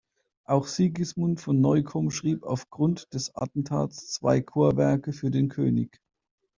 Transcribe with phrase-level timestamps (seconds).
[0.45, 6.01] Auch Sigismund von Neukomm schrieb aufgrund des Attentats zwei Chorwerke für den König.